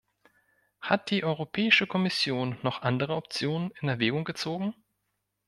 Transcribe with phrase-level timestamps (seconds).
[0.81, 4.73] Hat die Europäische Kommission noch andere Optionen in Erwägung gezogen?